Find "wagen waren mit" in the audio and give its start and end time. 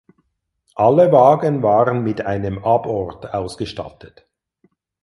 1.11-2.21